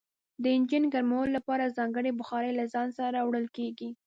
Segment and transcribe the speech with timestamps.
[0.43, 3.89] د انجن ګرمولو لپاره ځانګړي بخارۍ له ځان سره وړل کیږي